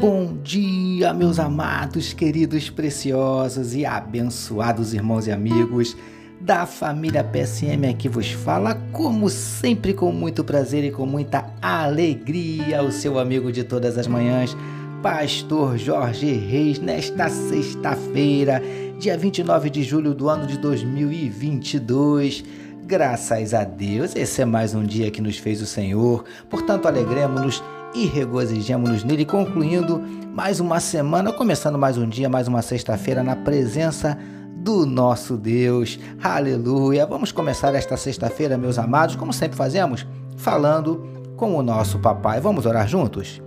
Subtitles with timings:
[0.00, 5.94] Bom dia, meus amados, queridos, preciosos e abençoados irmãos e amigos
[6.40, 12.82] da família PSM aqui vos fala, como sempre, com muito prazer e com muita alegria,
[12.82, 14.56] o seu amigo de todas as manhãs,
[15.02, 18.62] Pastor Jorge Reis, nesta sexta-feira,
[18.98, 22.42] dia 29 de julho do ano de 2022.
[22.86, 27.62] Graças a Deus, esse é mais um dia que nos fez o Senhor, portanto, alegremos-nos
[27.94, 30.00] e regozijemos-nos nele, concluindo
[30.34, 34.16] mais uma semana, começando mais um dia, mais uma sexta-feira na presença
[34.56, 35.98] do nosso Deus.
[36.22, 37.06] Aleluia!
[37.06, 42.40] Vamos começar esta sexta-feira, meus amados, como sempre fazemos, falando com o nosso papai.
[42.40, 43.42] Vamos orar juntos?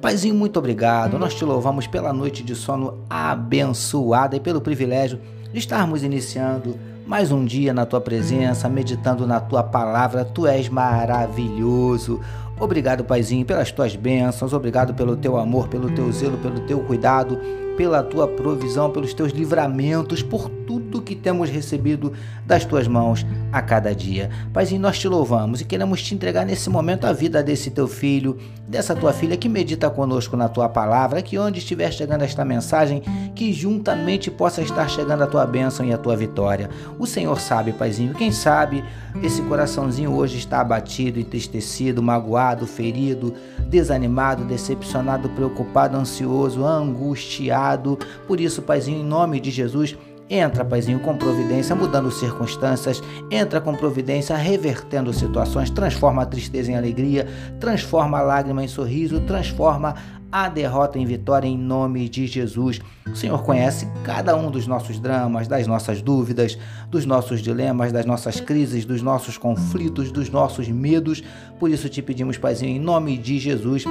[0.00, 1.18] Paizinho, muito obrigado.
[1.18, 5.20] Nós te louvamos pela noite de sono abençoada e pelo privilégio
[5.52, 6.76] de estarmos iniciando
[7.06, 10.24] mais um dia na tua presença, meditando na tua palavra.
[10.24, 12.20] Tu és maravilhoso.
[12.62, 17.36] Obrigado, Paizinho, pelas tuas bênçãos, obrigado pelo teu amor, pelo teu zelo, pelo teu cuidado,
[17.76, 22.14] pela tua provisão, pelos teus livramentos, por tudo que temos recebido
[22.46, 24.30] das tuas mãos a cada dia.
[24.54, 28.38] Paizinho, nós te louvamos e queremos te entregar nesse momento a vida desse teu filho,
[28.66, 33.02] dessa tua filha que medita conosco na tua palavra, que onde estiver chegando esta mensagem,
[33.34, 36.70] que juntamente possa estar chegando a tua bênção e a tua vitória.
[36.98, 38.82] O Senhor sabe, Paizinho, quem sabe
[39.22, 43.34] esse coraçãozinho hoje está abatido, entristecido, magoado, ferido,
[43.68, 47.98] desanimado, decepcionado, preocupado, ansioso, angustiado.
[48.26, 49.96] Por isso, Paizinho, em nome de Jesus,
[50.34, 56.74] Entra, paizinho, com providência, mudando circunstâncias, entra com providência, revertendo situações, transforma a tristeza em
[56.74, 57.28] alegria,
[57.60, 59.94] transforma a lágrima em sorriso, transforma
[60.32, 62.80] a derrota em vitória em nome de Jesus.
[63.06, 66.58] O Senhor conhece cada um dos nossos dramas, das nossas dúvidas,
[66.90, 71.22] dos nossos dilemas, das nossas crises, dos nossos conflitos, dos nossos medos.
[71.60, 73.84] Por isso te pedimos, Paizinho, em nome de Jesus,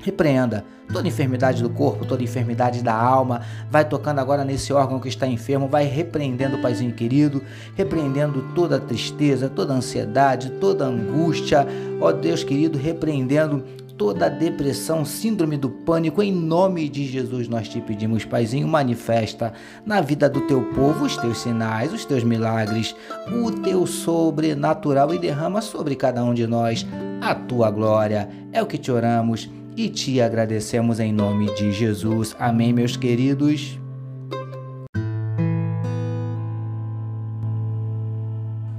[0.00, 3.42] Repreenda toda enfermidade do corpo, toda enfermidade da alma.
[3.70, 7.42] Vai tocando agora nesse órgão que está enfermo, vai repreendendo Paizinho querido,
[7.74, 11.66] repreendendo toda tristeza, toda ansiedade, toda angústia.
[12.00, 13.64] Ó Deus querido, repreendendo
[13.98, 19.52] toda depressão, síndrome do pânico, em nome de Jesus nós te pedimos, Paizinho, manifesta
[19.84, 22.94] na vida do teu povo os teus sinais, os teus milagres,
[23.42, 26.86] o teu sobrenatural e derrama sobre cada um de nós
[27.20, 28.28] a tua glória.
[28.52, 32.34] É o que te oramos e te agradecemos em nome de Jesus.
[32.36, 33.78] Amém, meus queridos.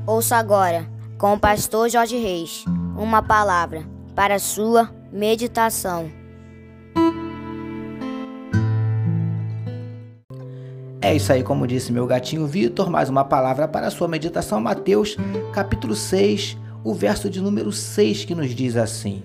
[0.06, 0.86] Ouça agora,
[1.18, 2.66] com o pastor Jorge Reis,
[2.98, 6.12] uma palavra para a sua meditação.
[11.02, 14.60] É isso aí, como disse meu gatinho Vitor, mais uma palavra para a sua meditação,
[14.60, 15.16] Mateus,
[15.54, 19.24] capítulo 6, o verso de número 6 que nos diz assim: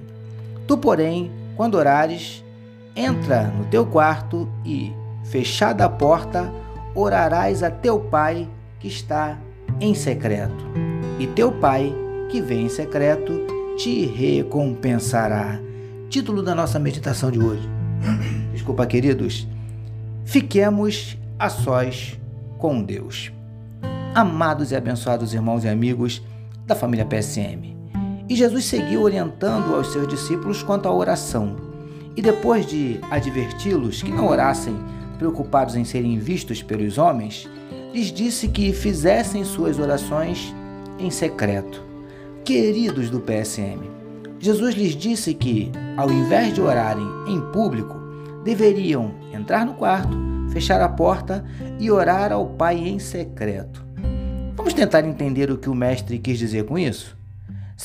[0.69, 2.44] Tu, porém, quando orares,
[2.97, 4.92] entra no teu quarto e,
[5.25, 6.53] fechada a porta,
[6.94, 8.48] orarás a teu pai
[8.78, 9.38] que está
[9.81, 10.65] em secreto.
[11.19, 11.94] E teu pai,
[12.31, 13.32] que vem em secreto,
[13.76, 15.60] te recompensará.
[16.09, 17.69] Título da nossa meditação de hoje.
[18.53, 19.47] Desculpa, queridos.
[20.25, 22.19] Fiquemos a sós
[22.59, 23.32] com Deus.
[24.15, 26.22] Amados e abençoados irmãos e amigos
[26.66, 27.76] da família PSM.
[28.29, 31.57] E Jesus seguiu orientando aos seus discípulos quanto à oração.
[32.17, 34.77] E depois de adverti-los que não orassem
[35.19, 37.49] preocupados em serem vistos pelos homens,
[37.93, 40.55] lhes disse que fizessem suas orações
[40.99, 41.83] em secreto.
[42.45, 43.81] Queridos do PSM,
[44.39, 47.97] Jesus lhes disse que, ao invés de orarem em público,
[48.45, 50.17] deveriam entrar no quarto,
[50.51, 51.45] fechar a porta
[51.79, 53.84] e orar ao Pai em secreto.
[54.55, 57.17] Vamos tentar entender o que o Mestre quis dizer com isso?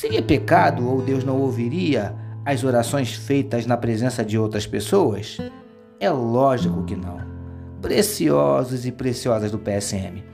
[0.00, 5.36] Seria pecado ou Deus não ouviria as orações feitas na presença de outras pessoas?
[6.00, 7.20] É lógico que não.
[7.82, 10.24] Preciosos e preciosas do PSM.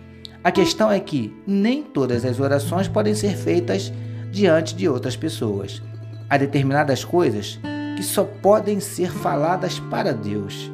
[0.45, 3.93] A questão é que nem todas as orações podem ser feitas
[4.31, 5.83] diante de outras pessoas.
[6.31, 7.59] Há determinadas coisas
[7.97, 10.71] que só podem ser faladas para Deus.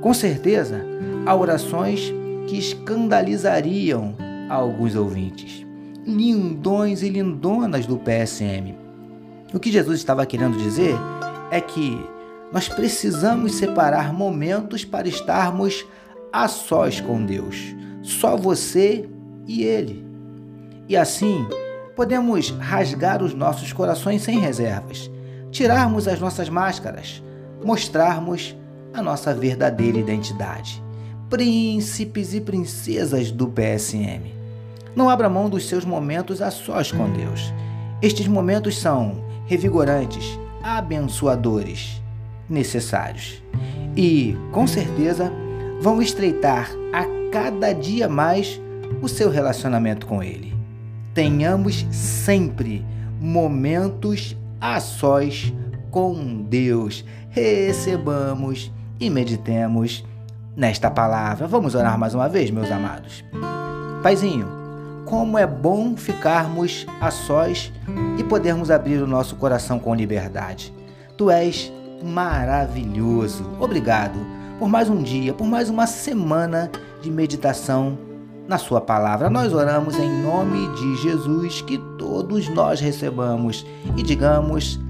[0.00, 0.86] Com certeza,
[1.26, 2.14] há orações
[2.46, 4.14] que escandalizariam
[4.48, 5.65] alguns ouvintes
[6.06, 8.74] lindões e lindonas do PSM.
[9.52, 10.94] O que Jesus estava querendo dizer
[11.50, 12.00] é que
[12.52, 15.84] nós precisamos separar momentos para estarmos
[16.32, 19.08] a sós com Deus, só você
[19.46, 20.06] e Ele.
[20.88, 21.46] E assim
[21.96, 25.10] podemos rasgar os nossos corações sem reservas,
[25.50, 27.22] tirarmos as nossas máscaras,
[27.64, 28.54] mostrarmos
[28.92, 30.82] a nossa verdadeira identidade.
[31.28, 34.35] Príncipes e princesas do PSM.
[34.96, 37.52] Não abra mão dos seus momentos a sós com Deus.
[38.00, 42.02] Estes momentos são revigorantes, abençoadores.
[42.48, 43.42] necessários.
[43.96, 45.32] E, com certeza,
[45.80, 48.60] vão estreitar a cada dia mais
[49.02, 50.54] o seu relacionamento com Ele.
[51.12, 52.84] Tenhamos sempre
[53.20, 55.52] momentos a sós
[55.90, 57.04] com Deus.
[57.30, 60.04] Recebamos e meditemos
[60.56, 61.46] nesta palavra.
[61.46, 63.24] Vamos orar mais uma vez, meus amados.
[64.02, 64.46] Paizinho,
[65.06, 67.72] como é bom ficarmos a sós
[68.18, 70.74] e podermos abrir o nosso coração com liberdade.
[71.16, 71.72] Tu és
[72.04, 73.48] maravilhoso.
[73.58, 74.18] Obrigado
[74.58, 76.70] por mais um dia, por mais uma semana
[77.00, 77.96] de meditação
[78.48, 79.30] na Sua palavra.
[79.30, 83.64] Nós oramos em nome de Jesus, que todos nós recebamos
[83.96, 84.84] e digamos.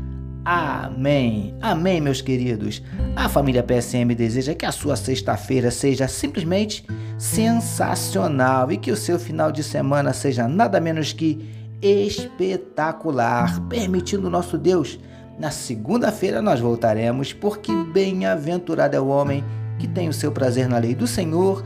[0.47, 1.57] Amém.
[1.61, 2.81] Amém, meus queridos.
[3.17, 6.87] A família PSM deseja que a sua sexta-feira seja simplesmente
[7.19, 11.53] sensacional e que o seu final de semana seja nada menos que
[11.83, 15.01] espetacular, permitindo nosso Deus.
[15.37, 19.43] Na segunda-feira nós voltaremos, porque bem-aventurado é o homem
[19.81, 21.65] que tem o seu prazer na lei do Senhor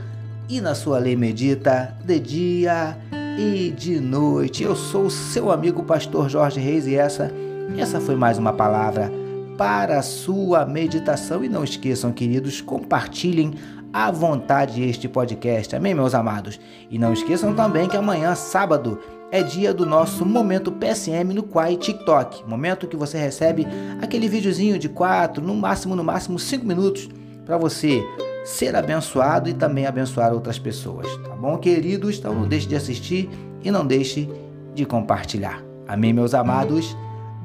[0.49, 2.97] e na sua lei medita de dia
[3.37, 4.63] e de noite.
[4.63, 7.31] Eu sou o seu amigo pastor Jorge Reis e essa
[7.77, 9.11] essa foi mais uma palavra
[9.57, 13.53] para a sua meditação e não esqueçam, queridos, compartilhem
[13.93, 15.75] à vontade este podcast.
[15.75, 16.59] Amém, meus amados?
[16.89, 18.99] E não esqueçam também que amanhã, sábado,
[19.31, 22.47] é dia do nosso momento PSM no Quai TikTok.
[22.47, 23.67] Momento que você recebe
[24.01, 27.09] aquele videozinho de 4, no máximo, no máximo 5 minutos
[27.45, 28.03] para você
[28.43, 32.17] ser abençoado e também abençoar outras pessoas, tá bom, queridos?
[32.17, 33.29] Então não deixe de assistir
[33.63, 34.29] e não deixe
[34.73, 35.63] de compartilhar.
[35.87, 36.95] Amém, meus amados?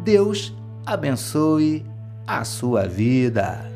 [0.02, 0.52] Deus
[0.84, 1.84] abençoe
[2.26, 3.70] a sua vida.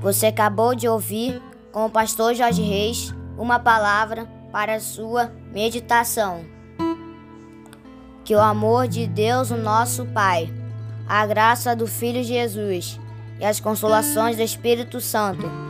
[0.00, 6.44] Você acabou de ouvir com o pastor Jorge Reis uma palavra para a sua meditação.
[8.24, 10.52] Que o amor de Deus, o nosso Pai,
[11.06, 12.98] a graça do Filho Jesus
[13.38, 15.69] e as consolações do Espírito Santo